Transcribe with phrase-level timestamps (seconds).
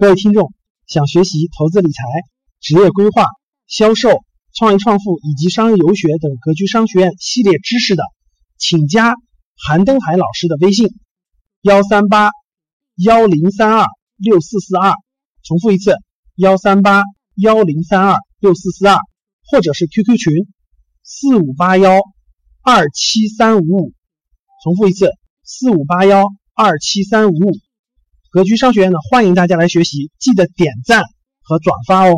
[0.00, 0.54] 各位听众，
[0.86, 2.02] 想学习投资理财、
[2.58, 3.26] 职业规划、
[3.66, 8.02] 销售、创业创富以及商业游学等格局商学院系列知识的，
[8.56, 9.12] 请加
[9.62, 10.88] 韩登海老师的微信：
[11.60, 12.30] 幺三八
[12.96, 13.84] 幺零三二
[14.16, 14.94] 六四四二。
[15.42, 15.92] 重复一次：
[16.34, 17.02] 幺三八
[17.34, 18.96] 幺零三二六四四二，
[19.50, 20.32] 或者是 QQ 群：
[21.02, 22.00] 四五八幺
[22.62, 23.92] 二七三五五。
[24.64, 25.10] 重复一次：
[25.44, 26.24] 四五八幺
[26.54, 27.52] 二七三五五。
[28.32, 31.02] 格局商学院呢，欢迎大家来学习，记得点赞
[31.42, 32.14] 和转发哦。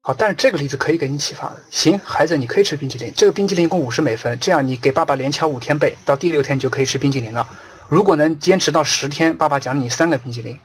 [0.00, 1.54] 好，但是这个例子可以给你启发。
[1.70, 3.12] 行，孩子，你可以吃冰淇淋。
[3.16, 7.48] 这个冰淇淋一共五十美分，这样你给爸爸连敲五天背，到第六天你就可以吃冰淇淋了。
[7.88, 10.58] 如果能坚持到十天，爸爸奖励你三个冰淇淋，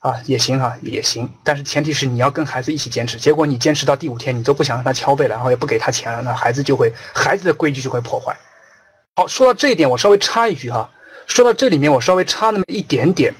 [0.00, 1.30] 啊，也行哈，也行。
[1.44, 3.18] 但是前提是你要跟孩子一起坚持。
[3.18, 8.36] 结果你坚持到第五天，你都不想让他敲背了，然后也不给他钱了，那孩子就会，孩子的规矩就会破坏。
[9.14, 10.90] 好，说到这一点，我稍微插一句哈。
[11.28, 13.32] 说到这里面，我稍微插那么一点点。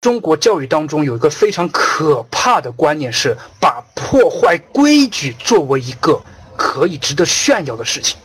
[0.00, 6.20] 中国教育当中有一个非常可怕的观念，是把破坏规矩作为一个
[6.56, 8.16] 可以值得炫耀的事情。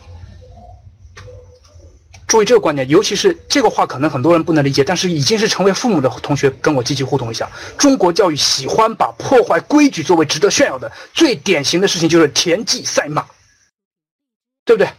[2.26, 7.48] 注意这个观念，尤其是这个话，可能很多人不能理解，但是已经是成为父母的同学，跟我积极互动一下。
[7.78, 13.24] 中国教育喜欢把破坏规矩作为值得炫耀的，最典型的事情就是田忌赛马，
[14.64, 14.90] 对不对？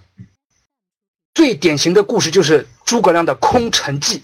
[1.33, 4.21] 最典型的故事就是诸葛亮的空城计，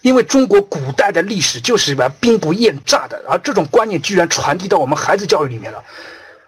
[0.00, 5.82] 因为中国古代的历史就是玩兵不厌诈的，而这种观念居然传递到我们孩子教育里面了。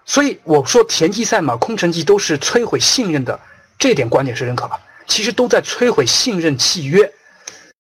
[0.05, 3.39] 所以我说田忌赛马、空城计都是摧毁信任的，
[3.79, 4.81] 这点观点是认可吧？
[5.07, 7.13] 其实都在摧毁信任契约。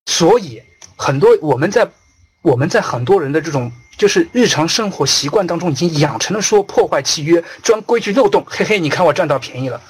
[0.06, 0.62] 所以
[0.97, 1.89] 很多我们在
[2.43, 9.81] 我们在很多人的这种就是日常生活习惯当中，已经养成了说破坏契约、钻规矩漏洞，嘿嘿，你看我占到便宜了，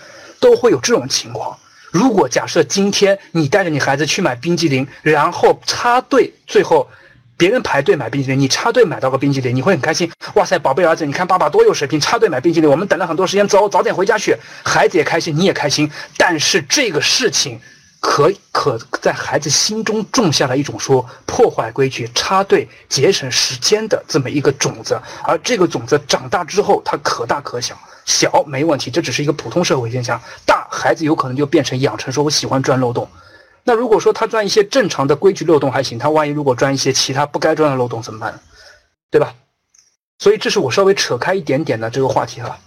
[0.41, 1.59] 都会有这种情况。
[1.91, 6.89] 如果假设今天你带着你孩子去买冰激凌，然后插队，最后
[7.36, 10.11] 别人排队买冰激凌，你插队买到个冰激凌，你会很开心。
[10.34, 14.36] 哇塞，宝贝儿子，你看爸爸多有水平，插队买冰激凌，我们等了很多时间，走，早点回家去。
[14.64, 15.91] 孩子也开心，你也开心。
[16.16, 17.59] 但是这个事情。
[18.00, 33.08] 可可在孩子心中种下了一种说破坏规矩、插队、节省时间的这么一个种子，而这个种子长大之后，它可大可小，小没问题，这只是一个普通社会现象；大孩子有可能就变成养成说我喜欢钻漏洞。
[33.64, 38.41] 那如果说他钻一些正常的规矩漏洞还行，他万一如果钻一些其他不该钻的漏洞怎么办？
[39.10, 39.34] 对吧？
[40.19, 42.58] 所以这是我稍微扯开一点点的这个话题哈。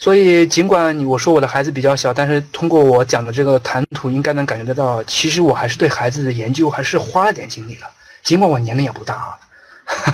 [0.00, 7.86] 所以，尽管你我说我的孩子比较小，但是通过我讲的这个谈吐，应该能感觉得到，其实我还是对孩子的研究还是花了点精力的。
[8.22, 9.38] 尽管我年龄也不大啊，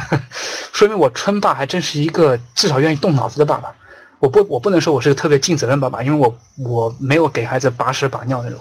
[0.72, 3.75] 说明我春爸还真是一个至少愿意动脑子的爸爸。
[4.21, 8.59] 我不，我不能说我是个特别尽责任爸爸，因为我我没有给孩子把屎把尿那种。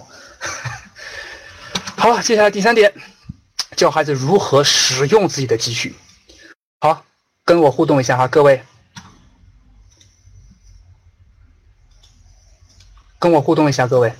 [1.96, 2.94] 好，接下来第三点，
[3.78, 5.96] 教孩子如何使用自己的积蓄。
[6.82, 7.06] 好，
[7.46, 8.62] 跟我互动一下哈，各位。
[13.24, 14.14] 跟我互动一下，各位，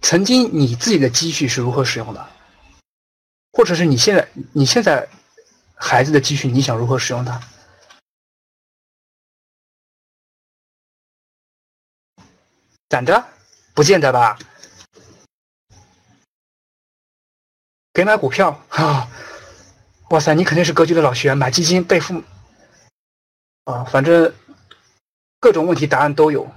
[0.00, 2.28] 曾经你自己的积蓄是如何使用的？
[3.52, 5.08] 或者是你现在你现在
[5.76, 7.40] 孩子的积蓄，你想如何使用它？
[12.88, 13.24] 攒着？
[13.72, 14.36] 不见得吧？
[17.92, 19.08] 给买股票啊？
[20.10, 22.20] 哇塞，你肯定是格局的老学员，买基金被父
[23.66, 24.34] 啊，反正
[25.38, 26.52] 各种问题答案都有。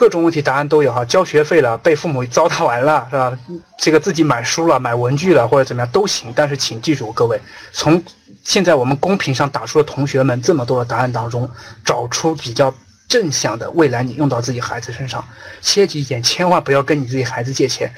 [0.00, 3.38] 各种问题答案都有哈，交学费了，被父母糟蹋完了是吧？
[3.76, 6.32] 这个自己买书了，买文具了，或者怎么样都行。
[6.34, 7.38] 但是请记住，各位，
[7.70, 8.02] 从
[8.42, 11.46] 现在我们公屏上打出的同学们这么多的答案当中，
[11.84, 12.72] 找出比较
[13.10, 15.22] 正向的，未来你用到自己孩子身上。
[15.60, 17.92] 切记一点，千万不要跟你自己孩子借钱。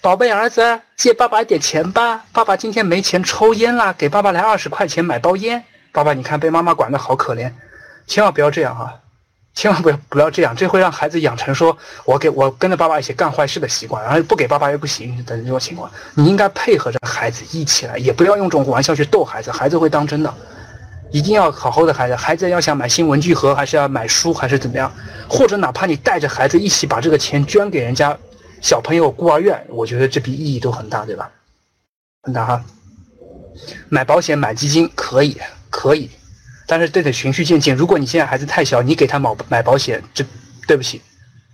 [0.00, 5.62] 宝贝儿子，借爸爸一点钱吧，爸爸今天没钱抽烟了，给爸爸来二十块钱买包烟。
[5.92, 7.52] 爸爸，你看被妈妈管得好可怜，
[8.08, 8.92] 千万不要这样哈。
[9.54, 15.90] 千万不要不要这样，这会让孩子养成说我给我跟着爸爸一起干坏事的习惯，然后不给爸爸又不行等这种情况。
[16.14, 20.34] 你应该配合着孩子一起来，也不要用这种玩笑去逗孩子，孩子会当真的。
[21.12, 24.92] 一定要好好的孩子，孩子要想买新文具盒，还是要买书，还是怎么样？
[25.28, 28.18] 或者哪怕你带着孩子一起把这个钱捐给人家
[28.60, 31.30] 小朋友孤儿院，我觉得这笔意义都很大，对吧？
[32.24, 32.64] 很大哈。
[33.88, 35.40] 买保险、买基金可以，
[35.70, 36.10] 可以。
[36.66, 37.74] 但是这得循序渐进。
[37.74, 40.24] 如果你现在孩子太小，你给他买买保险，这
[40.66, 41.02] 对不起，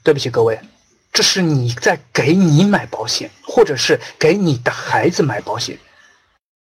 [0.03, 0.59] 对不起各位，
[1.13, 5.77] 这是你在给你买保险，或者是给你的孩子买保险，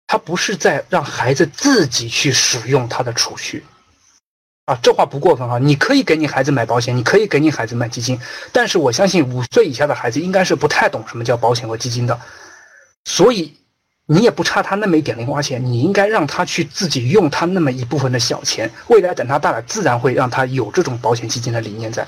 [0.06, 3.64] 他不是在让孩子自己去使用他的储蓄，
[4.66, 5.58] 啊，这话不过分啊。
[5.58, 8.20] 你可以给你孩子买保险，你可以给你孩子买基金，
[8.52, 12.20] 但是我相信五岁以下的孩子应该是不太懂什么叫保险和基金的，
[13.04, 13.56] 所以
[14.06, 22.06] 你也不差他那么一点零花钱，你应该让他去自己用他那么一部分的小钱，未来等他大了，自然会让他有这种保险基金的理念在。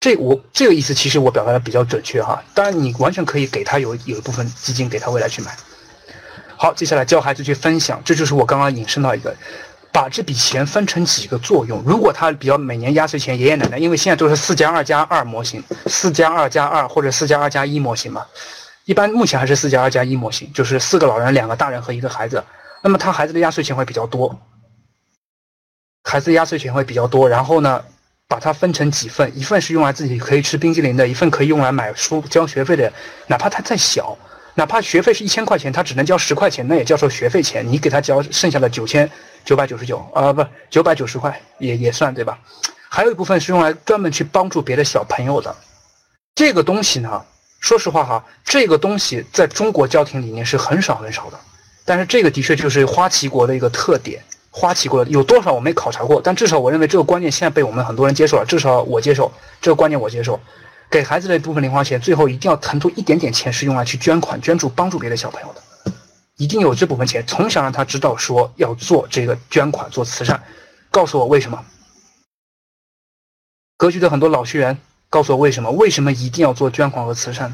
[0.00, 2.42] 这我这个意思，其实我表达的比较准确哈。
[2.54, 5.56] 当然，你完全可以给他有有一部分基金给他未来去买。
[6.56, 9.34] 好，接下来教孩子去分享，这就是我刚刚引申到一个。
[9.92, 11.82] 把这笔钱分成几个作用。
[11.84, 18.24] 如果他比较每年压岁钱，爷爷奶奶，因为现在都是四加二加二模型，四加二加二或者四加二加一模型嘛，
[18.84, 22.42] 一般目前还是四加二加一模型，就是四个老人、两个大人和一个孩子。
[22.82, 24.40] 那么他孩子的压岁钱会比较多，
[26.04, 27.28] 孩子压岁钱会比较多。
[27.28, 27.84] 然后呢，
[28.26, 32.92] 把它分成几份，一份是用来自己可以吃冰激凌的，一份可以用来买书交学费的，
[33.26, 34.16] 哪怕他再小。
[34.54, 37.66] 哪怕学费是一千块钱，他只能交十块钱，那也叫做学费钱。
[37.66, 39.08] 你给他交剩下的九千
[39.44, 42.38] 九百九十九啊，不九百九十块也也算对吧？
[42.88, 45.54] 还有一部分是用来专门去帮助别的小朋友的。
[46.34, 47.24] 这个东西呢，
[47.60, 51.38] 说实话哈，这个东西在中国家庭里面是很少很少的。
[51.84, 54.22] 但是这个的确就是花旗国的一个特点。
[54.52, 58.44] 花旗国有多少我没考察过，但至少我认为这个观念现在被我们很多人接受了。
[58.44, 60.40] 至少我接受这个观念，我接受。
[60.90, 65.92] 给孩子的一部分零花钱，最后一定要腾出一点点钱，是用来去捐款、捐助、帮助别的小朋友的。
[66.36, 70.42] 一定有这部分钱，从小让他知道说要做这个捐款、做慈善。
[70.90, 71.64] 告诉我为什么？
[73.76, 74.76] 格局的很多老学员
[75.10, 75.70] 告诉我为什么？
[75.72, 77.52] 为什么一定要做捐款和慈善？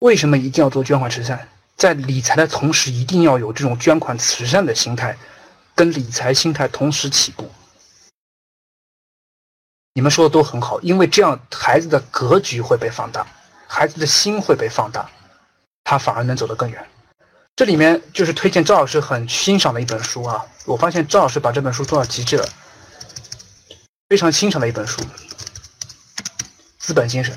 [0.00, 1.48] 为什么一定要做捐款慈善？
[1.76, 5.16] 在理财的同时，一定要有这种捐款慈善的心态，
[5.74, 7.50] 跟理财心态同时起步。
[9.94, 13.26] 你们说的都很好，因为这样孩子的格局会被放大，
[13.66, 15.10] 孩子的心会被放大，
[15.84, 16.86] 他反而能走得更远。
[17.56, 22.46] 这里面就是推荐赵老师很欣赏的一本书啊，我发现赵老师把这本书做到极致了，
[24.10, 25.00] 非常欣赏的一本书，
[26.86, 27.34] 《资本精神》。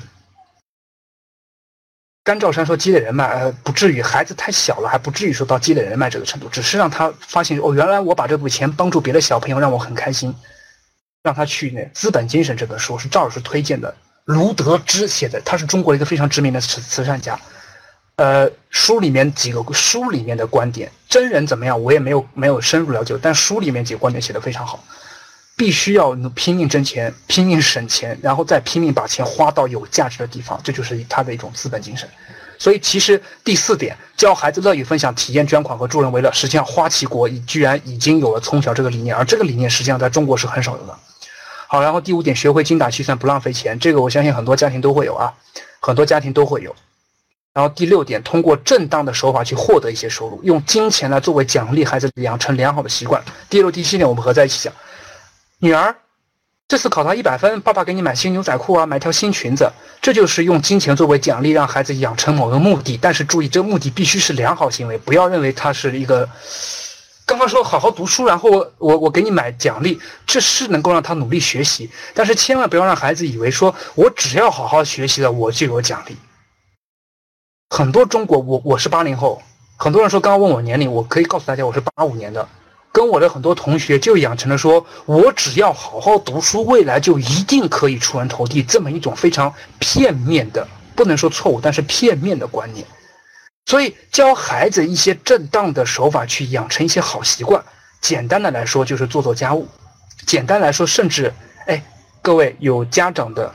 [2.22, 10.32] 甘兆山说积累人脉，呃，不至于，孩子太小了，还不至于说到积累人脉这个程度，只是让他发现哦，原来我把这笔钱帮助别的小朋友，让我很开心。
[11.24, 13.92] 让他去那《资本精神》这本书是赵老师推荐的，
[14.24, 17.36] 卢德之写的，他是中国一个非常知名的慈慈善家。
[18.16, 24.84] 呃，书里面几个书里面的观点，真人怎么样，我也没有没有深入了解，但书里面几个观点写的非常好。
[25.60, 32.08] 必须要拼命挣钱，拼命省钱，然后再拼命把钱花到有价值的地方，这就是他的一种资本精神。
[32.58, 40.98] 所以，其实第四点，教孩子乐于分享、体验捐款和助人为乐，实际上花旗国已居然已经有了从小这个理念，而这个理念实际上在中国是很少有的。
[41.66, 43.78] 好，然后第五点，学会精打细算，不浪费钱。
[43.78, 45.30] 这个我相信很多家庭都会有啊，
[45.80, 46.74] 很多家庭都会有。
[47.52, 53.22] 然后第六点，通过正当的手法去获得一些收入，用金钱来作为奖励孩子养成良好的习惯。
[53.50, 54.72] 第六、第七点我们合在一起讲。
[55.60, 55.94] 女儿，
[56.66, 59.70] 这次考到一百分，爸爸给你买新牛仔裤啊，买条新裙子，
[60.00, 62.96] 这就是用金钱作为奖励，让孩子养成某个目的。
[62.96, 66.28] 但是注意，这个目的必须是良好行为，不要认为它是一个。
[67.26, 76.16] 刚刚说好好读书，然后我我我给你买奖励，这是能够让他努力学习，但是千万不要让孩子以为说我只要好好学习了，我就有奖励。
[77.68, 79.40] 很多中国，我我是八零后，
[79.76, 82.48] 很多人说刚刚问我年龄，我可以告诉大家我是八五年的，
[82.92, 90.66] 跟我的很多同学就养成了说我只要好好读书，未来就一定可以出人头地这么一种非常片面的，
[90.96, 92.84] 不能说错误，但是片面的观念。
[93.66, 97.62] 所以教孩子一些正当的手法去养成一些好习惯，
[98.00, 99.68] 简单的来说就是做做家务，
[100.26, 101.32] 简单来说甚至，
[101.66, 101.80] 哎，
[102.20, 103.52] 各位有家长的，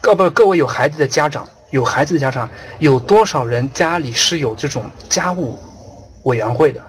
[0.00, 5.56] 各不，各位有孩子的家长，有孩子的家长，有多少人家里是有这种家务
[6.24, 6.82] 委员会的？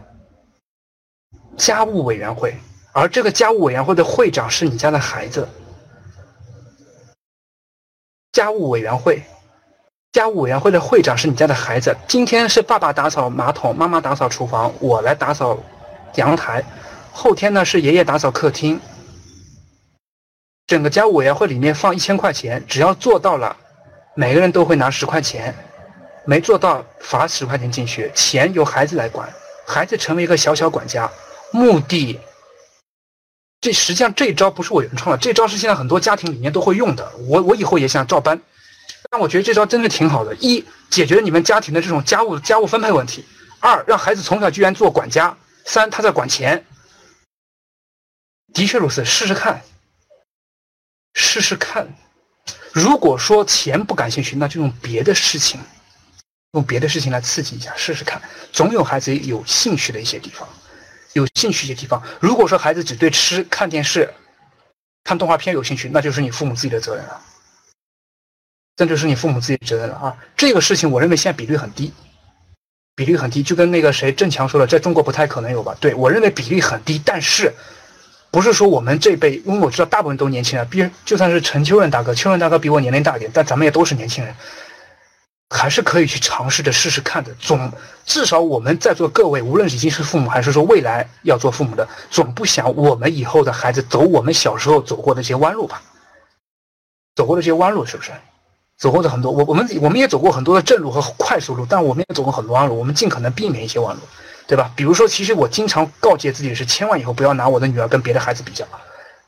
[1.57, 2.55] 家务委员会，
[2.91, 5.47] 而这个家务委员会的会长是你家的孩子，
[8.31, 9.21] 家务委员会。
[10.11, 11.95] 家务委员会的会长是你家的孩子。
[12.07, 15.57] 今天是爸爸打扫马桶，妈妈打扫厨房，我来打扫
[16.15, 16.63] 阳台。
[17.11, 18.79] 后天呢是爷爷打扫客厅。
[20.67, 23.55] 整个家务委员会里面放一千块钱，只要做到了，
[24.13, 25.51] 每个人都会拿十块钱；
[26.25, 28.11] 没做到罚十块钱进去。
[28.13, 29.27] 钱由孩子来管，
[29.65, 31.09] 孩子成为一个小小管家。
[31.53, 32.19] 目的，
[33.61, 37.15] 这实际上这招不是我原创的，这招是现在很多家庭里面都会用的。
[37.27, 38.41] 我我以后也想照搬。
[39.11, 43.21] 但我觉得这招真的挺好的：一，解决你们家庭的这种家务家务分配问题；
[43.59, 46.65] 二，让孩子从小居然做管家；三，他在管钱。
[48.51, 49.61] 的确如此，试试看，
[51.13, 51.87] 试试看。
[52.71, 55.61] 如果说钱不感兴趣，那就用别的事情，
[56.53, 58.19] 用别的事情来刺激一下，试试看。
[58.51, 60.49] 总有孩子有兴趣的一些地方，
[61.13, 62.01] 有兴趣一些地方。
[62.19, 64.13] 如果说孩子只对吃、看电视、
[65.03, 67.21] 看动画片有兴趣，那就是你父母自己的责任了。
[68.75, 70.17] 这就是你父母自己的责任了啊！
[70.35, 71.93] 这个事情我认为现在比率很低，
[72.95, 75.77] 比率很低，就跟那个谁郑强说的，在中国不太可能有吧？
[75.79, 77.53] 对我认为比例很低，但是
[78.31, 84.35] 不是说我们这辈，因为我知道大部分都年轻人，比就算是陈秋润大哥，秋润大哥比我年龄大一点，但咱们也都是年轻人，
[85.53, 87.31] 还是可以去尝试着试试看的。
[87.39, 87.71] 总
[88.05, 95.81] 至少我们在座各位，无论已经是父母，还是说未来要做父母的，总不想我们以后的孩子走我们小时候走过的这些弯路吧？
[97.15, 98.11] 走过的这些弯路是不是？
[98.75, 104.01] 走过的很多，我我们我们也走过很多的正路和快速路，但我们也走过很多弯路，我们尽可能避免一些弯路，
[104.47, 104.71] 对吧？
[104.75, 108.65] 比如说，其实我经常告诫自己是，千万以后不要拿我的女儿跟别的孩子比较，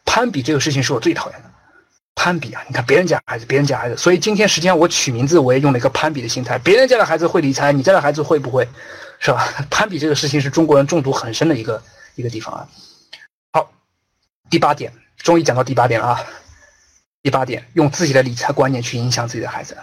[0.03, 1.49] 攀比这个事情是我最讨厌的。
[2.25, 8.67] 攀比啊，你看别人家孩子，别人家孩子，所以今天实际上我取名字我也用了一个攀比的心态，别人家的孩子会理财，你家的孩子会不会，
[9.19, 9.47] 是吧？
[9.69, 11.79] 攀比这个事情是中国人中毒很深的一个
[12.15, 12.67] 一个地方啊。
[13.53, 13.69] 好，
[14.49, 16.23] 第八点，终于讲到第八点了啊。
[17.21, 19.77] 第八点，用自己的理财观念去影响自己的孩子。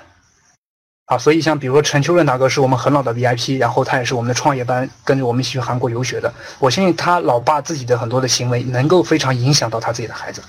[1.05, 6.35] 啊，所以像比如说陈秋润大哥是我们很老的 VIP，然后他也是我们的创业班跟着我们一起去韩国游学的。
[6.59, 10.43] 我相信他老爸自己的很多的行为能够非常影响到他自己的孩子，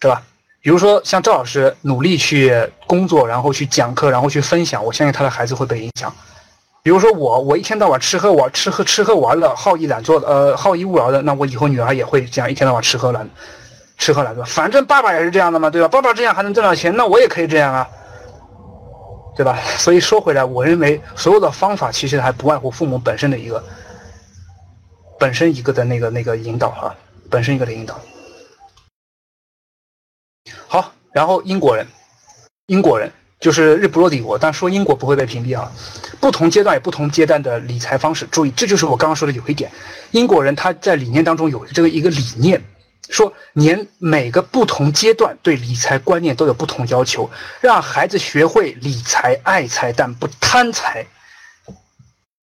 [0.00, 0.22] 对吧？
[0.64, 2.50] 比如说像赵老师努力去
[2.86, 6.10] 工作，然后去讲课，然后去分享，我相信他的孩子会被影响。
[6.82, 13.28] 比如说我，我一天到晚吃喝玩吃喝吃喝玩乐，好逸懒做的，呃，好逸恶劳的，那我以后女儿也会这样一天到晚吃喝懒。
[13.98, 15.86] 吃喝懒做，反正爸爸也是这样的嘛，对吧？
[15.86, 17.86] 爸爸这样还能挣到钱，那我也可以这样啊，
[19.36, 19.58] 对吧？
[19.76, 23.62] 所以说回来，我认为所有的方法其实还不外乎父母本身的一个
[25.18, 26.94] 本身一个的那个那个引导啊，
[27.28, 28.00] 本身一个的引导。
[30.74, 31.86] 好，然后英国人，
[32.66, 35.70] 英国人就是日不落帝国，但说英国不会被屏蔽啊。
[36.18, 39.70] 不同阶段有不同阶段的理财方式，注意，这就是我刚刚说的有一点，
[40.10, 42.60] 英国人他在理念当中有这个一个理念。
[43.08, 51.06] 说年每个不同阶段对理财观念都有不同要求，让孩子学会理财、爱财，但不贪财。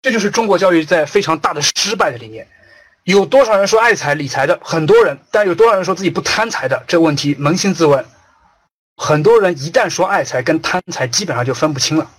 [0.01, 2.48] 这就是中国教育在非常大的失败的里面。
[3.05, 4.59] 有多少人说爱财理财的？
[4.63, 6.83] 很多人，但有多少人说自己不贪财的？
[6.88, 8.03] 这个问题扪心自问。
[8.97, 12.09] 很多人一旦说爱财跟贪财，基本上就分不清了，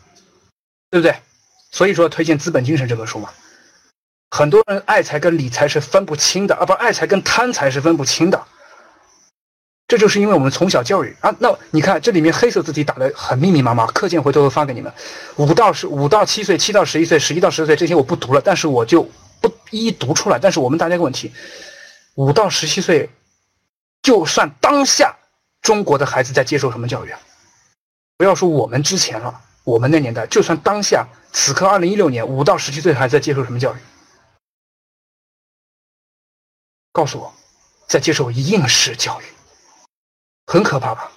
[0.88, 1.16] 对不对？
[1.72, 3.30] 所以说推荐《资本精神》这本书嘛。
[4.30, 8.40] 很多人爱财跟理财是分不清的啊，不，爱财跟贪财是分不清的。
[9.88, 11.34] 这就是因为我们从小教育啊。
[11.40, 14.92] 那你看这里面黑色字体打的很密密麻麻，课件回头会发给你们。
[15.34, 19.08] 五到十五到七岁，七到十一岁，十一到十四岁这些我不读了，但是我就
[19.40, 20.38] 不一一读出来。
[20.38, 21.32] 但是我们大家一个问题，
[22.14, 23.10] 五到十七岁，
[24.02, 25.16] 就算当下
[25.62, 27.20] 中国的孩子在接受什么教育啊？
[28.16, 33.78] 不要说我们之前了，我们那年代，就算当下此刻二零一六年，五到十七岁孩子在接受什么教育？
[36.92, 37.34] 告诉我，
[37.86, 39.24] 在接受应试教育，
[40.46, 41.12] 很可怕吧？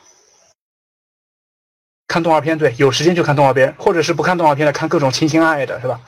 [2.07, 6.01] 看动画片，对，有时间就看动画片，或者是不看动画片的，看各种情情爱爱的，是吧？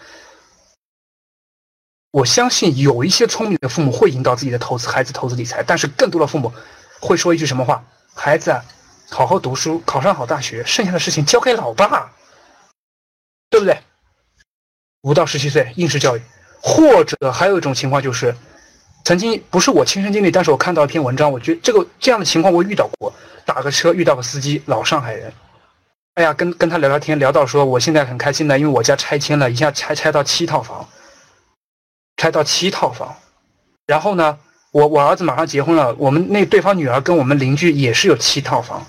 [2.12, 6.52] 我相信有一些聪明的父母会引导自己的投资孩子投资理财，但是更多的父母
[7.00, 8.54] 会说一句什么话：孩子，
[9.10, 12.12] 好好读书，考上好大学，剩下的事情交给老爸，
[13.50, 13.78] 对不对？
[15.04, 16.22] 五到十七岁应试教育，
[16.62, 18.36] 或者还有一种情况就是。
[19.04, 23.12] 曾经不是我亲身经历，但是我看到一篇文章，我觉得这个这样的情况我遇到过。
[23.46, 25.34] 打个车遇到个司机，老上海人，
[26.14, 30.88] 哎呀，跟跟他聊聊天，聊到说我现在很开心的，因为我家拆迁了一下，拆拆到七套房，
[32.22, 33.16] 拆到七套房。
[33.88, 34.38] 然后呢，
[34.70, 38.86] 我我儿子马上结婚了，我们那对方女儿跟我们邻居也是有七套房。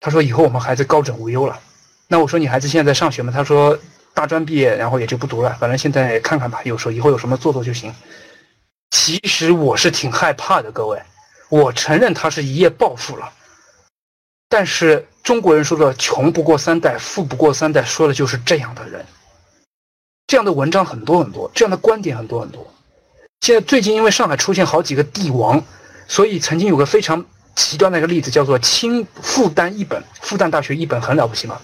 [0.00, 1.60] 他说以后我们孩子高枕无忧了。
[2.08, 3.32] 那我说你孩子现在在上学吗？
[3.32, 3.78] 他说。
[4.14, 5.56] 大专毕业，然后也就不读了。
[5.58, 7.94] 反正现在看看吧，有时候以后有什么做做就行。
[8.90, 11.00] 其实我是挺害怕的，各位。
[11.48, 13.32] 我承认他是一夜暴富了，
[14.50, 19.02] 但是中国人说的“穷不过三代，富不过三代”，说的就是这样的人。
[20.32, 22.66] 这样的文章很多很多，这样的观点很多很多。
[23.42, 25.62] 现在最近因为上海出现好几个帝王，
[26.08, 27.22] 所以曾经有个非常
[27.54, 31.60] 极端的一个例子，叫做清复旦一本，复旦大学一本很了不起吗？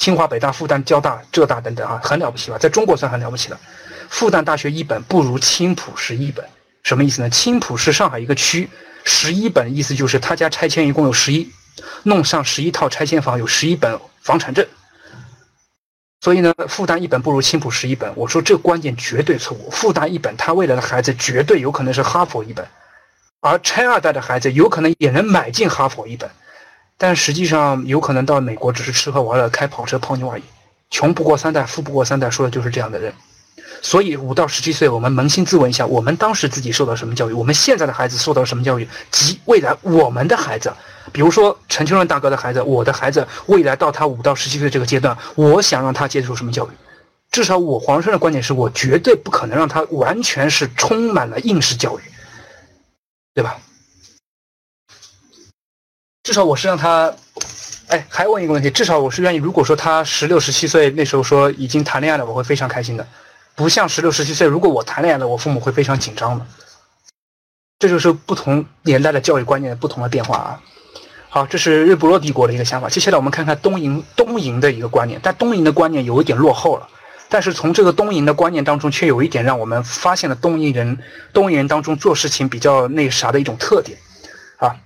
[0.00, 2.58] 清华、北大、复旦、交大、浙大等等啊，很了不起吧？
[2.58, 3.60] 在中国算很了不起了。
[4.08, 6.44] 复旦大学一本不如青浦十一本，
[6.82, 7.30] 什么意思呢？
[7.30, 8.68] 青浦是上海一个区，
[9.04, 11.48] 十一本意思就是他家拆迁一共有十一，
[12.02, 14.66] 弄上十一套拆迁房，有十一本房产证。
[16.22, 18.10] 所以呢，复旦一本不如青浦十一本。
[18.14, 19.68] 我说这观点绝对错误。
[19.70, 22.64] 复旦一本，他未来的孩子绝对有可能是哈佛一本，
[23.40, 26.30] 而拆二代的孩子有可能也能买进哈佛一本。
[26.96, 30.44] 但实际上，有可能到美国只是吃喝玩乐、开跑车、泡妞而已。
[30.90, 33.12] 穷不过三代，富不过三代，说的就是这样的人。
[33.80, 37.32] 所以，五到十七岁，我们扪心自问一下：我们当时自己受到什么教育？
[37.32, 38.88] 我们现在的孩子受到什么教育？
[39.10, 40.72] 及未来我们的孩子，
[41.10, 46.70] 比如说陈秋润大哥的孩子，我的孩子，未来到他五到十七岁这个阶段，我想让他接受什么教育？
[47.30, 52.02] 至少我黄生的观点是我绝对不可能让他完全是充满了应试教育，
[53.34, 53.58] 对吧？
[56.22, 57.12] 至少我是让他，
[57.88, 63.08] 哎，还问一个问题，至少我是愿意，如果说他十六十七岁那时候说已经谈恋爱了，我会非常开心的，
[63.56, 66.46] 不像十六十七岁，如果我谈恋爱了，我父母会非常紧张的。
[67.78, 70.62] 这就是不同年代的教育观念不同的变化啊。
[71.34, 72.90] 好，这是日不落帝国的一个想法。
[72.90, 76.86] 接下来我们看看东瀛东瀛的一个观念，但东瀛的观念有一点落后了。
[77.30, 80.98] 但是从这个东瀛的观念当中，却有一点让我们发现了东瀛人
[81.32, 83.96] 东瀛人当中做事情比较那啥的一种特点，
[84.58, 84.76] 啊，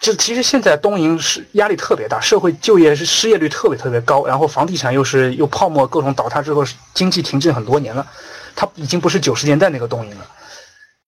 [0.00, 8.04] 这其实现在东瀛是压力特别大，社会就业是失业率特别特别高，然后房地产又是又泡沫各种倒塌之后，经济停滞很多年了，
[8.56, 10.26] 它已经不是九十年代那个东瀛了，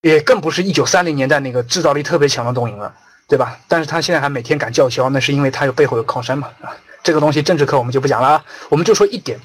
[0.02, 2.95] 也更不是一九三零年代那个制造力特别强的东瀛了，
[3.28, 3.58] 对吧？
[3.68, 9.40] 但是他现在还每天敢叫嚣，那是因为他有背后有靠山嘛，啊，这个东西政治课我们就不讲了啊，我们就说一点。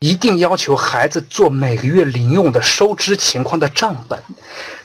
[0.00, 4.20] 一定要求孩子做每个月零用的收支情况的账本。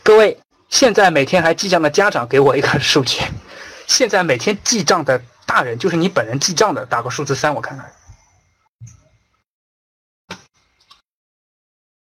[0.04, 0.38] 各位，
[0.70, 3.20] 现在每天还记账的家长给我一个数据。
[3.88, 7.92] 现在每天记账的大人，就是你本人记账的，打个数字三，我看看。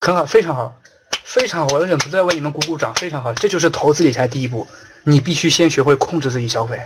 [0.02, 0.76] 很好，非常好，
[1.24, 4.68] 非常好，我忍不住在为你们鼓鼓掌，非常好，这就是投资理财第一步，
[5.06, 6.80] 你必须先学会控制自己消费。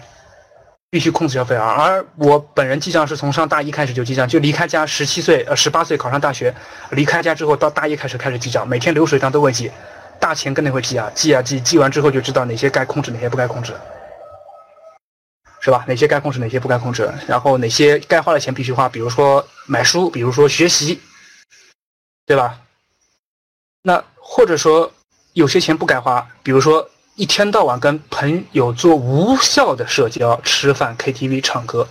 [0.91, 1.67] 必须控制消费啊！
[1.67, 6.51] 而我本人记账是从上大一开始就记账，就离开家十七岁呃十八岁考上大学，
[6.89, 9.71] 离开家之后到大一开始开始记账，每天流水账都会记，
[10.19, 13.71] 大钱更得会记啊，记啊记，记完之后就知道哪些该控制，哪些不该控制，
[15.61, 15.85] 是吧？
[15.87, 20.99] 哪些该控制，哪些不该控制，然后哪些该花的钱必须花，比如说买书，比如说学习，
[22.25, 22.59] 对吧？
[23.83, 24.91] 那或者说
[25.33, 26.89] 有些钱不该花，比如说。
[27.19, 31.85] 一天到晚跟朋友做无效的社交，吃饭、KTV、唱歌，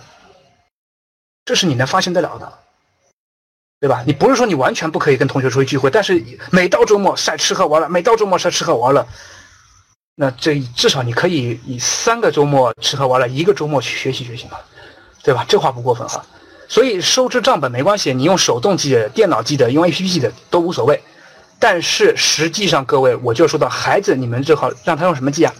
[1.45, 2.51] 这是你能发现得了的，
[3.79, 4.03] 对吧？
[4.07, 6.19] 你不是说你完全不可以跟同学出去聚会，但是
[6.51, 9.07] 每到周末晒吃喝玩乐，每到周末晒吃喝玩乐，
[10.15, 14.57] 那这至少你可以以三个周末吃喝玩乐，一个周末去学习学习嘛，
[15.21, 15.45] 对吧？
[15.47, 16.25] 这话不过分哈。
[16.67, 20.99] 所以收支账本没关系，你用手动记的、电脑记的、用 APP 记的都无所谓。
[21.59, 25.53] 但是实际上，各位，我就说到孩子，你们正好让他用什么记啊？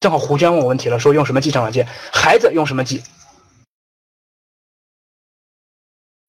[0.00, 1.86] 正好胡娟问我问题了，说用什么记账软件？
[2.10, 3.02] 孩子用什么记？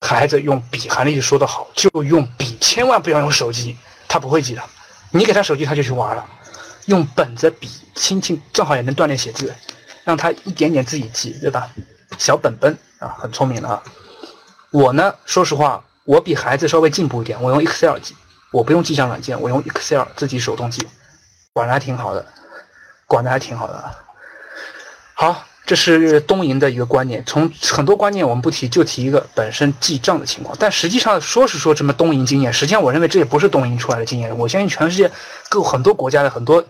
[0.01, 3.77] 孩子用笔，韩丽说的好，就用笔，千万不要用手机，
[4.09, 4.61] 他不会记的。
[5.11, 6.25] 你给他手机，他就去玩了。
[6.87, 9.55] 用本子、笔，轻轻，正好也能锻炼写字，
[10.03, 11.69] 让他一点点自己记，对吧？
[12.17, 13.81] 小本本啊，很聪明的啊。
[14.71, 18.13] 我呢，说实话，我比孩子稍微进步一点，我用 Excel 记。
[18.51, 20.85] 我不用记账软件，我用 Excel 自己手动记，
[21.53, 22.25] 管的还挺好的，
[23.07, 23.95] 管的还挺好的。
[25.13, 27.23] 好，这是东瀛的一个观念。
[27.25, 30.55] 从很多观念我们不提，就提一个本身记账的情况。
[30.59, 34.37] 但实际上说是说这么东瀛经验，实际上我认为这也不是东瀛出来的经验。
[34.37, 35.09] 我相信全世界
[35.47, 36.61] 各很多国家的很多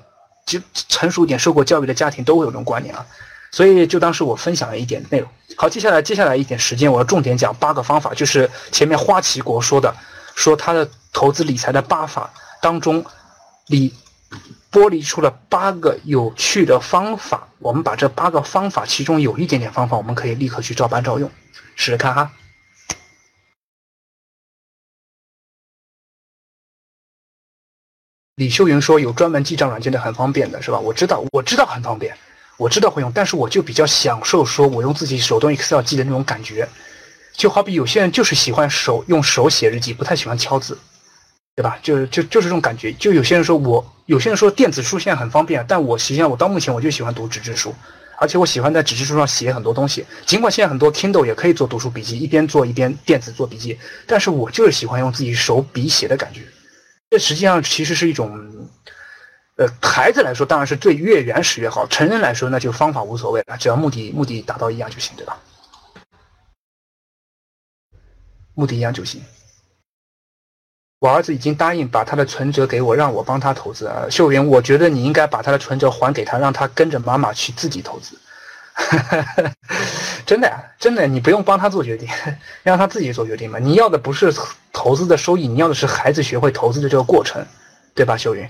[0.45, 3.03] 就成熟一点、受过教育的家庭都会有这种观念啊。
[3.51, 5.27] 所以就当是我分享了一点内容。
[5.57, 9.93] 好，接下来接下来一点时间，我要重点讲八个方法，就是前面花旗国说的。
[10.33, 13.05] 说他的投资理财的八法当中，
[13.67, 13.93] 你
[14.71, 17.47] 剥离出了八个有趣的方法。
[17.59, 21.29] 我们把这八个方法，其中有一点点方法，我们可以立刻去照搬照用，
[21.75, 22.31] 试试看哈。
[28.35, 30.79] 李秀云说有专门记账软件的，很方便的是吧？
[30.79, 32.17] 我知道，我知道很方便，
[32.57, 36.67] 我知道会用，但是我就比较享受说我用自己手动 Excel 记的那种感觉。
[37.33, 40.79] 就好比有些人就是喜欢手用手写日记，不太喜欢敲字，
[41.61, 41.77] 对吧？
[41.83, 42.91] 就就就是这种感觉。
[42.93, 47.71] 就有些人说我，有些人说电子书现在很方便，但我实际上我到目前我就喜欢读纸质书，
[48.17, 50.03] 而且我喜欢在纸质书上写很多东西。
[50.25, 56.41] 尽管现在很多 Kindle 也可以做读书笔记，一边做一边电子做笔记，但是我就是喜欢用自己手笔写的感觉。
[57.11, 58.35] 这实际上其实是一种，
[59.57, 65.37] 呃，孩子来说当然是最越原始越好，成人来说那就方法无所谓了，只要目的目的达到一样就行，对吧？
[68.55, 69.21] 目的一样就行。
[71.01, 74.05] 我儿子已经答应把他的存折给我，让我帮他投资啊。
[74.07, 78.15] 秀云，我觉得你应该把他的存折还给他，让他跟着妈妈去自己投资。
[80.27, 82.07] 真的呀，真的，你不用帮他做决定，
[82.61, 83.57] 让他自己做决定嘛。
[83.57, 84.31] 你要的不是
[84.71, 87.43] 投资的收益，你要的是孩子学会投资的这个过程，
[87.95, 88.15] 对吧？
[88.15, 88.47] 秀云，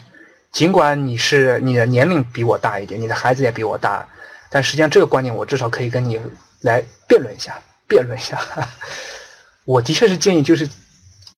[0.52, 4.06] 尽管你是你的年龄比我大一点，你的孩子也比我大，
[4.50, 6.20] 但实际上这个观念我至少可以跟你
[6.60, 8.38] 来辩论一下，辩论一下。
[9.64, 10.68] 我的确是建议，就是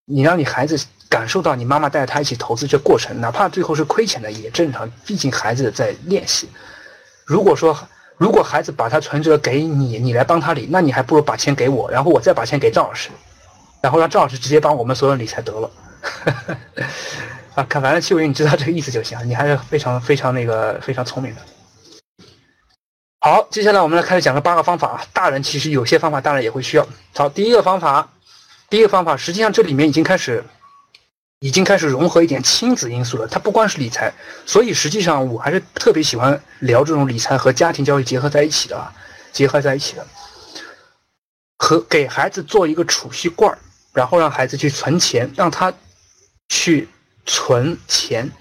[0.06, 0.78] 你让你孩子
[1.10, 6.50] 感受到你妈妈带着他一起投资这过程，哪怕最后是亏钱的也正常，毕竟孩子在练习。
[7.26, 7.78] 如果说
[8.18, 13.10] 如果孩子把他存折给你，你来帮他理，那你还不如把钱给我，然后我再把钱给赵老师，
[13.82, 15.72] 然后让赵老师直接帮我们所有理财得了。
[17.56, 21.42] 啊，看，反正秀云你知道这个意思就行，你还是非常非常那个非常聪明的。
[23.22, 25.06] 好，接下来我们来开始讲个八个方法啊。
[25.14, 26.86] 大人其实有些方法大人也会需要。
[27.16, 28.10] 好，第一个方法，
[28.74, 30.44] 第一个方法，实际上这里面已经开始。
[31.42, 34.12] 已经开始融合一点亲子因素了，它不光是理财，
[34.48, 38.92] 所以实际上我还是特别喜欢聊这种理财和家庭教育结合在一起的啊，
[39.32, 40.08] 结合在一起的，
[41.60, 43.56] 和给孩子做一个储蓄罐
[43.92, 45.72] 然后让孩子去存钱，让他
[46.50, 46.88] 去
[47.28, 48.32] 存钱，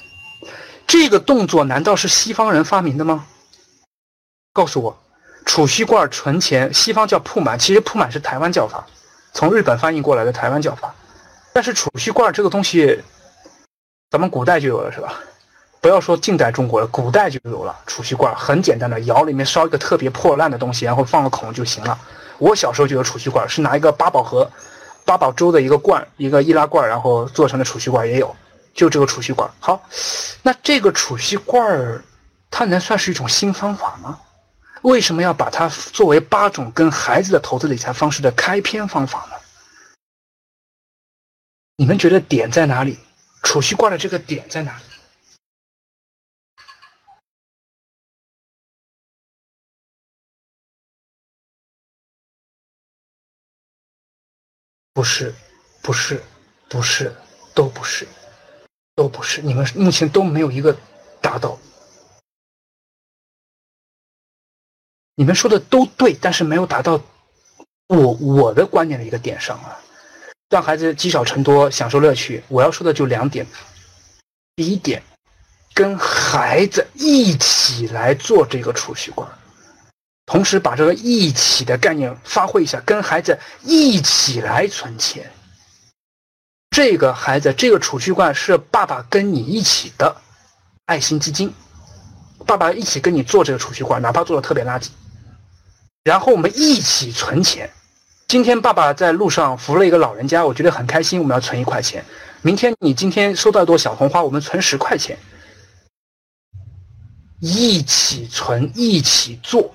[0.86, 3.26] 这个动作难道是西方人发明的吗？
[4.54, 5.02] 告诉我，
[5.44, 8.86] 储蓄罐存钱，西方叫铺满，其实铺满是台湾叫法，
[9.32, 10.94] 从日本翻译过来的台湾叫法。
[11.52, 13.02] 但是储蓄罐这个东西，
[14.10, 15.14] 咱们古代就有了，是吧？
[15.80, 21.98] 不要说近代中国了，古代就有了储蓄罐，很简单的，窑里面烧一个特别破烂的东西，然后放个孔就行了。
[22.38, 24.48] 我小时候就有储蓄罐，是拿一个八宝盒、
[25.04, 28.34] 八宝粥的一个罐，一个易拉罐，然后做成的储蓄罐也有，
[28.72, 29.50] 就这个储蓄罐。
[29.58, 29.82] 好，
[30.42, 32.02] 那这个储蓄罐，
[32.50, 34.18] 它能算是一种新方法吗？
[34.82, 39.36] 为什么要把它作为八种跟孩子的投资理财方式的开篇方法呢？
[41.76, 42.98] 你们觉得点在哪里？
[43.42, 44.84] 储蓄罐的这个点在哪里？
[54.92, 55.34] 不是，
[55.82, 56.22] 不是，
[56.68, 57.14] 不是，
[57.54, 58.06] 都不是，
[58.94, 59.40] 都不是。
[59.42, 60.76] 你们目前都没有一个
[61.20, 61.58] 达到。
[65.14, 67.00] 你们说的都对，但是没有达到
[67.88, 69.78] 我我的观点的一个点上啊。
[70.48, 72.42] 让孩子积少成多，享受乐趣。
[72.48, 73.46] 我要说的就两点。
[74.54, 75.02] 第一点，
[75.72, 79.26] 跟孩子一起来做这个储蓄罐，
[80.26, 85.32] 同时把这个一起的概念发挥一下，跟孩子一起来存钱。
[86.70, 90.14] 这个孩子，这个储蓄罐是爸爸跟你一起的
[90.84, 91.50] 爱心基金，
[92.46, 94.88] 爸爸一起跟你做这个储蓄罐，哪怕做的特别垃圾，
[96.04, 97.70] 然后我们一起存钱。
[98.28, 101.20] 今天爸爸在路上扶了一个老人家，我觉得很开心。
[101.20, 102.04] 我们要存一块钱。
[102.40, 105.16] 明天你今天收到一朵小红花，我们存十块钱，
[107.40, 109.74] 一起存，一起做。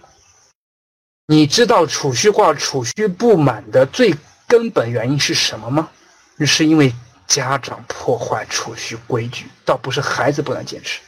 [1.28, 4.16] 你知道储蓄罐储蓄不满的最
[4.48, 5.90] 根本原因是什么吗？
[6.46, 6.94] 是因为
[7.26, 11.00] 家长破坏储蓄规矩，倒不是孩子不能坚持。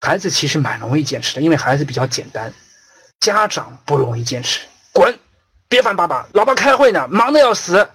[0.00, 2.52] 孩子其实蛮容易坚持的，因为孩子比较简单，
[3.20, 4.60] 家长不容易坚持。
[4.92, 5.18] 滚！
[5.68, 7.88] 别烦爸爸，老爸开会呢，忙的要死。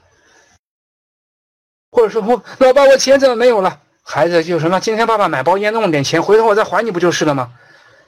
[1.92, 2.22] 或者说，
[2.60, 3.80] 老爸，我钱怎么没有了？
[4.04, 7.52] 孩子就什么，今天爸爸买包烟弄点钱，回头我再还你不就是了吗？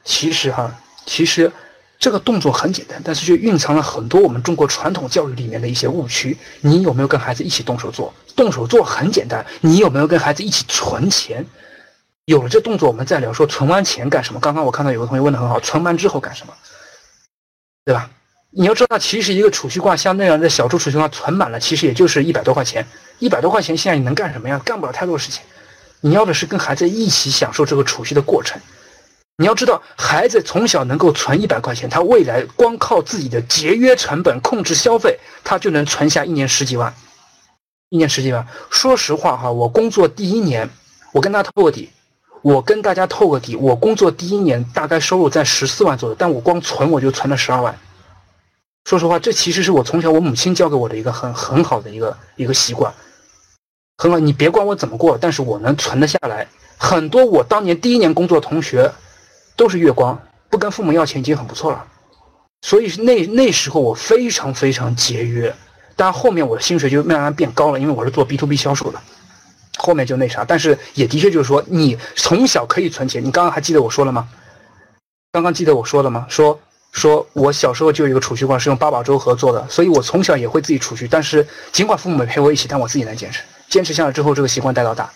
[0.03, 0.71] 其实哈，
[1.05, 1.51] 其实
[1.97, 6.37] 这个动作很简单，但是却蕴藏了很多我们中国传统教育里面的一些误区。
[6.61, 8.13] 你有没有跟孩子一起动手做？
[8.35, 11.45] 动手做很简单，你有没有跟孩子一起存钱？
[12.25, 14.39] 有了这动作，我们再聊说存完钱干什么。
[14.39, 16.53] 刚刚我看到有个同学问的很好，存完之后干什么？
[17.85, 18.09] 对吧？
[18.49, 22.85] 你要知道，其实一个储蓄罐像那样的小猪储蓄罐存满了，其实也就是一百多块钱。
[23.19, 24.59] 一百多块钱现在你能干什么呀？
[24.65, 25.43] 干不了太多事情。
[26.01, 28.59] 你要的是跟孩子一起享受这个储蓄的过程。
[29.37, 36.93] 你要知道，孩子从小能够存一百块钱，他未来光靠自己的节约成本、控制消费，他就能存下一年十几万。
[37.89, 38.47] 一年十几万。
[38.69, 40.69] 说实话哈，我工作第一年，
[41.11, 41.89] 我跟他透过底，
[42.45, 47.75] 我跟大家透个底，我工作第一年大概收入在十四万左右，但我光存我就存了十二万。
[48.83, 52.93] 说实话，这其实是我从小我母亲教给我的一个很很好的一个一个习惯，
[53.97, 54.19] 很好。
[54.19, 56.47] 你别管我怎么过，但是我能存得下来。
[56.77, 58.91] 很多我当年第一年工作的同学，
[59.55, 60.15] 都是月光，
[60.47, 61.83] 不跟父母要钱已经很不错了。
[62.61, 65.51] 所以那那时候我非常非常节约，
[65.95, 69.01] 但后面我的薪水就慢慢变高了，因为我是做 B to B 销售的，
[69.77, 70.43] 后面就那啥。
[70.43, 73.23] 但是也的确就是说，你从小可以存钱。
[73.23, 74.27] 你刚刚还记得我说了吗？
[75.31, 76.25] 刚刚记得我说了吗？
[76.29, 76.59] 说。
[76.95, 81.05] 说我小时候就有一个储蓄罐，是用八宝粥合作的，所以我从小也会自己储蓄。
[81.05, 83.43] 但是尽管父母没陪我一起，但我自己能坚持。
[83.67, 85.11] 坚持下来之后，这个习惯带到大，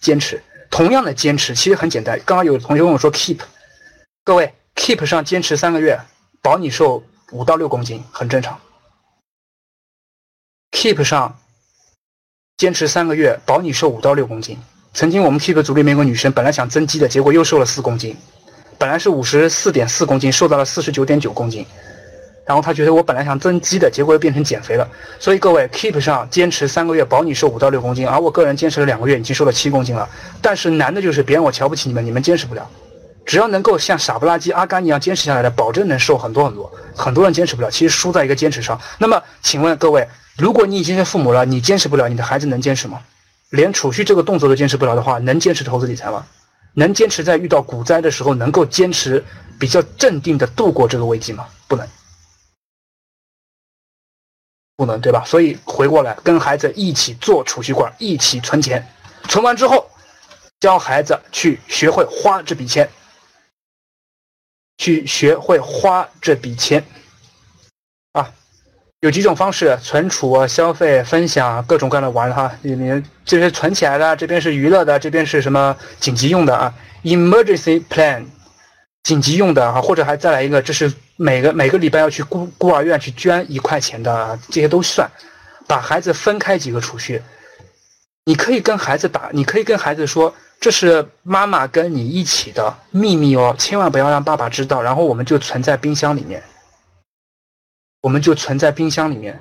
[0.00, 0.42] 坚持。
[0.70, 2.18] 同样的坚持其实很简单。
[2.24, 3.40] 刚刚有同学问我说，keep，
[4.24, 6.00] 各位 keep 上坚持三个月，
[6.40, 8.58] 保你瘦五到六公斤，很正常。
[10.72, 11.38] keep 上
[12.58, 14.58] 坚持三个月，保你瘦五到六公斤。
[14.92, 18.16] 曾经我们 keep 组里面有个女生，本来想增肌的，结果又瘦了四公斤。
[18.76, 21.64] 本来是五十四点四公斤，瘦到了四十九点九公斤，
[22.44, 24.88] 然后她觉得我本来想增肌的，结果又变成减肥了。
[25.20, 28.04] 所以各位 keep 上坚持三个月，保你瘦五到六公斤。
[28.04, 30.08] 而我个人坚持了两个月，已经瘦了七公斤了。
[30.42, 32.68] 但是难的就是别人我瞧不起你们，你们坚持不了。
[33.24, 36.68] 只要能够像傻不拉几阿甘一样坚持下来的，保证能瘦很多很多。
[36.96, 38.80] 很多人坚持不了，其实输在一个坚持上。
[38.98, 40.04] 那么请问各位，
[40.38, 43.02] 如果你已经是父母了，你坚持不了，你的孩子能坚持吗？
[43.50, 46.24] 连储蓄这个动作都坚持不了的话，能坚持投资理财吗？
[46.74, 49.24] 能坚持在遇到股灾的时候能够坚持
[49.58, 51.48] 比较镇定的度过这个危机吗？
[51.66, 51.88] 不能，
[54.76, 55.24] 不能，对吧？
[55.24, 58.86] 所以回过来跟孩子一起做储蓄罐，一起存钱，
[59.24, 59.90] 存完之后
[60.60, 62.88] 教孩子去学会花这笔钱，
[64.76, 66.84] 去学会花这笔钱。
[69.00, 72.50] 有几种方式：存储、消费、分享，各种各样的玩哈。
[72.62, 78.24] 里面这边存起来的，这边是娱乐的，这边是什么紧急用的啊？Emergency plan，
[79.04, 85.08] 紧急用的哈，或者还再来一个，这是每个每个礼拜要去孤孤儿院去捐一块钱的，这些都算。
[85.68, 87.22] 把孩子分开几个储蓄，
[88.24, 94.82] 你可以跟孩子打，你可以跟孩子说，这是妈妈跟你一起的秘密哦，千万不要让爸爸知道。
[94.82, 96.42] 然后我们就存在冰箱里面。
[98.08, 99.38] 我们就存在冰箱里面，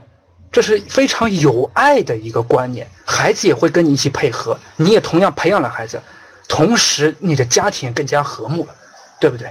[0.52, 6.02] 这是非常有爱的一个观念，孩子也会跟你一起配合，你也同样培养了孩子，
[6.50, 8.76] 同时你的家庭更加和睦了，
[9.22, 9.48] 对不对？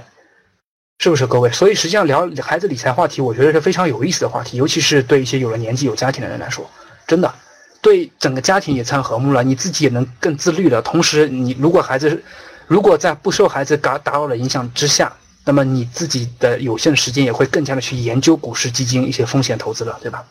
[0.99, 1.51] 是不是各位？
[1.51, 6.69] 所以实际上聊孩子理财话题，我觉得是非常有意思的话题，尤其是对一些有了年纪、有家庭的人来说，
[7.07, 7.33] 真的，
[7.81, 10.79] 对整个家庭也参和睦了，你自己也能更自律了。
[10.79, 12.23] 同时，你如果孩子，
[12.67, 15.11] 如果在不受孩子打打扰的影响之下。
[15.47, 20.27] 那么你自己的有限的时间也会更加的去研究股市基金一些风险投资了，对吧？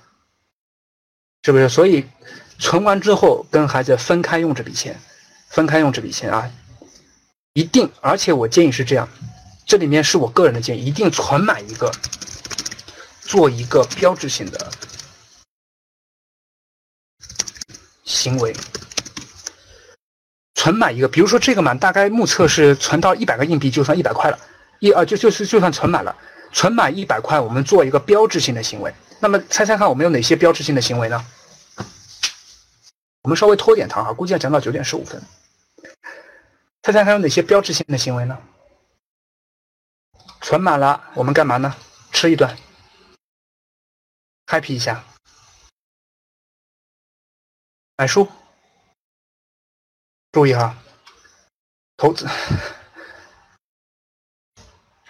[1.42, 1.70] 是不是？
[1.70, 2.04] 所以
[2.58, 5.00] 存完之后跟孩子分开用这笔钱，
[5.48, 6.52] 分开用这笔钱啊，
[7.54, 7.90] 一定。
[8.02, 9.08] 而且我建议是这样，
[9.64, 11.90] 这里面是我个人的建议，一定存满一个，
[13.22, 14.70] 做一个标志性的
[18.04, 18.54] 行为，
[20.56, 21.08] 存满一个。
[21.08, 24.38] 比如说这个满大概目测是存到一百个硬币就算一百块了。
[24.78, 26.14] 一啊，就就是就算存满了，
[26.52, 28.94] 存满一百块，我们做一个标志性的行为。
[29.20, 31.26] 那么猜猜看，我们有哪些标志性的行为呢？
[33.22, 35.20] 我们稍微拖点堂哈，估计要讲到九点十五分。
[36.82, 38.38] 猜猜看有哪些标志性的行为呢？
[40.42, 41.74] 存满了，我们干嘛呢？
[42.12, 42.56] 吃一顿
[44.46, 45.02] ，happy 一下，
[47.96, 48.28] 买书。
[50.32, 50.76] 注意哈，
[51.96, 52.28] 投资。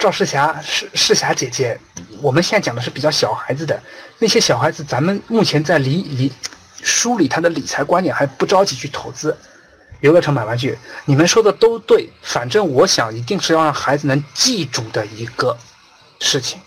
[0.06, 1.76] 赵世霞，世世霞姐姐，
[2.22, 3.82] 我们现在讲的是比较小孩子的
[4.20, 6.32] 那些小孩子，咱们目前在理理
[6.80, 9.36] 梳理他的理财观念，还不着急去投资
[10.02, 10.78] 游乐场买玩具。
[11.06, 15.58] 你们说的都对，反正我想一定是要让孩子能记住的一个
[16.20, 16.60] 事情。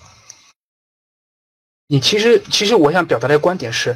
[1.87, 3.95] 你其实其实我想表达的观点是，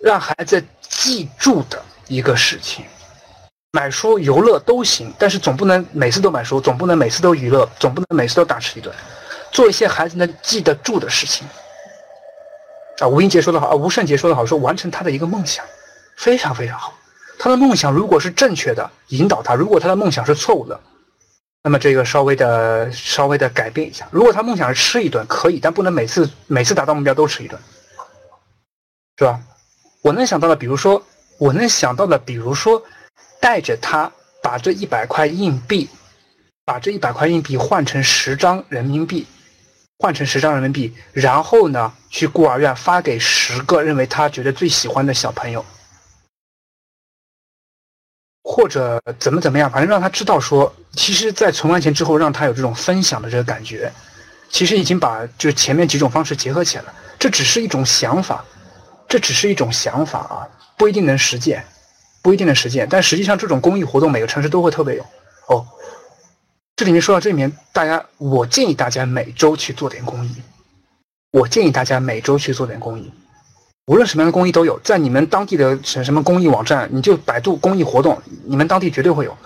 [0.00, 2.82] 让孩子记住的一个事情。
[3.74, 8.94] 买书、游乐都行，但是总不能每次都买书，总不能每次都娱乐，总不能每次都大吃一顿，
[9.50, 11.44] 做一些孩子能记得住的事情。
[13.00, 15.64] 啊，吴英杰说的好，啊，吴胜杰说的好，说完成他的一个梦想，
[16.16, 16.94] 非常非常好。
[17.36, 20.80] 他的梦想如果是正确的，引导他；如果他的梦想是错误的，
[21.60, 24.06] 那么这个稍微的稍微的改变一下。
[24.12, 27.60] 如果他梦想是吃一顿，可以，但不能每次每次达到目标都吃一顿，
[29.18, 29.40] 是吧？
[30.00, 31.02] 我能想到的，比如说，
[31.38, 32.80] 我能想到的，比如说。
[33.44, 34.10] 带着他
[34.42, 35.86] 把这一百块硬币，
[36.64, 39.26] 把这一百块硬币换成十张人民币，
[39.98, 45.62] 换成十张人民币，然后呢，去孤儿院发给十个认为他觉得最喜欢的小朋友，
[48.44, 53.92] 或者怎么怎么样，反正让他知道说，其实，在存完钱之后，让他有这种分享的这个感觉，
[54.48, 56.94] 其实已经把就是前面几种方式结合起来了。
[57.18, 58.42] 这只是一种想法，
[59.06, 61.62] 这只是一种想法啊，不一定能实践。
[62.24, 65.02] 不一定能实现，但实际上这种公益活动每个城市都会特别有
[65.48, 65.66] 哦。
[66.74, 70.30] 这里面说到这里面，大家我建议大家每周去做点公益。
[71.32, 73.12] 我建议大家每周去做点公益，
[73.88, 79.36] 无论什么样的公益都有，在你们当地的什什么公益网站，你就百度公益活动，你们当地绝对会有。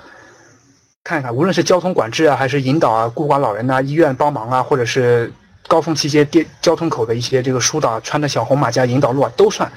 [1.03, 5.33] 看一看，无论是交通管制啊，还是引导啊，孤寡老人呐，医院帮忙啊，或者是
[5.67, 9.73] 高峰期间电交通口的一些这个疏导，穿着小红马甲引导路啊，都算。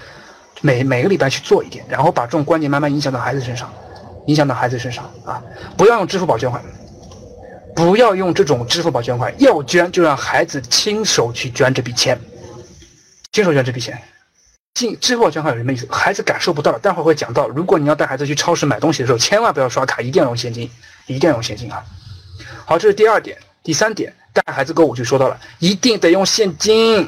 [0.59, 3.71] 每每个礼拜去做一点，然后把这种观念慢慢影响到孩子身上，
[4.27, 5.41] 影响到孩子身上啊！
[5.77, 6.61] 不要用支付宝捐款，
[7.75, 12.19] 不要用这种支付宝捐款，要捐就让孩子亲手去捐这笔钱，
[13.31, 13.99] 亲手捐这笔钱。
[14.73, 15.87] 进支付宝捐款有什么意思？
[15.91, 17.47] 孩子感受不到，待会会讲到。
[17.49, 20.69] 如果你要带孩子去超市买东西的时候，千万不要刷卡，一定要用现金，
[21.07, 21.83] 一定要用现金啊！
[22.65, 27.05] 好，这是第二点，第三点，带孩子购物就说到了，一定得用现金。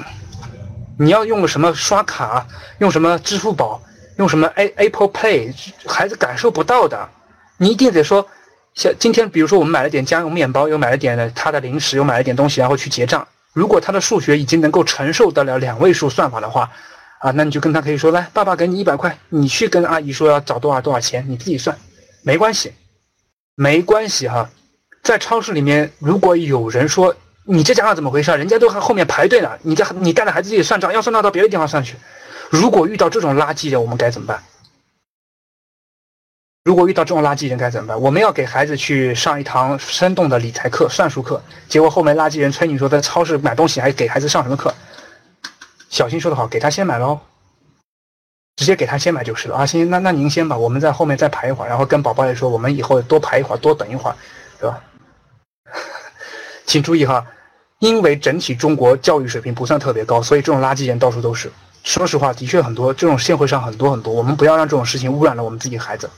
[0.99, 2.45] 你要用个什么刷卡，
[2.79, 3.81] 用什么支付宝，
[4.17, 5.53] 用什么 A Apple Pay，
[5.87, 7.09] 孩子感受不到的。
[7.57, 8.27] 你一定得说，
[8.75, 13.27] 像今天，比如说我们买了点家用面包，又买了点他的零食，又买了点东西，然后去结账。
[13.53, 16.69] 如果他的数学已经能够承受得了两位数算法的话，
[17.19, 21.77] 啊，那你就跟他可以说，来，爸爸给你一百块，你去跟阿姨说要找多少多少钱，你自己算，
[22.23, 22.73] 没关系，
[23.55, 24.49] 没关系哈。
[25.03, 31.95] 在超市里面，如果有人说你这家伙怎么回事，人家都还后面排队呢，你这你带着孩子自己算账，要算账到别的地方算去。
[32.49, 34.41] 如果遇到这种垃圾人，我们该怎么办？
[36.63, 37.99] 如果遇到这种垃圾人该怎么办？
[37.99, 44.73] 我们要给孩子去上一堂生动的理财课、算术课，结果后面垃圾人催你说在超市买东西，还给孩子上什么课？
[45.89, 47.19] 小新说的好，给他先买喽，
[48.55, 49.65] 直接给他先买就是了啊。
[49.65, 54.15] 行，那那您先吧，我们在后面再排一会儿，然后跟宝宝也说，我们以后多排一会儿，多等一会儿，
[54.57, 54.81] 对吧？
[56.65, 57.25] 请注意哈，
[57.79, 61.51] 因为整体中国教育水平不算特别高，所以这种垃圾人到处都是。
[61.83, 64.13] 说实话，的确很多，这种社会上很多很多。
[64.13, 66.09] 我们不要让这种事情污染了我们自己孩子，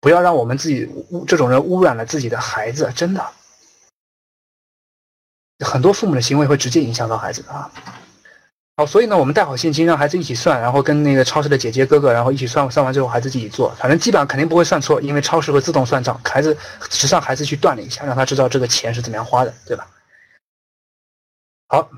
[0.00, 3.24] 不要让我们自己污这种人污染了自己的孩子，真的。
[5.64, 7.70] 很多父母的行为会直接影响到孩子的啊。
[8.78, 16.56] 好，所以呢，我们带好现金，让孩子一起算，然后跟那个超市的姐姐哥哥，然后一起算，算完之后孩子自己做，反正基本上肯定不会算错，因为超市会自动算账，孩子
[16.88, 19.84] 只让孩子去锻炼一下，让他知道这个钱是怎么样花的，对吧？
[21.66, 21.90] 好，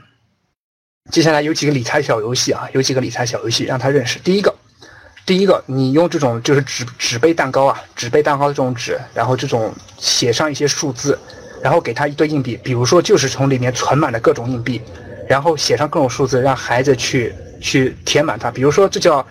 [1.12, 4.19] 接下来有几个理财小游戏啊，有几个理财小游戏让他认识。
[4.21, 4.55] 第一个，
[5.27, 11.19] 第一个，你用这种就是纸纸杯蛋糕啊，纸杯蛋糕的这种纸，然后这种写上一些数字，
[11.62, 14.81] 然后给他一堆硬币，比如说就是从里面存满了各种硬币。
[15.31, 18.51] 然后写上各种数字，让孩子去去填满它。
[18.51, 19.25] 比如说，这叫